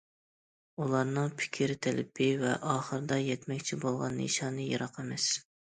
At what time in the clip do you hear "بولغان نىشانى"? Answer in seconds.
3.87-4.69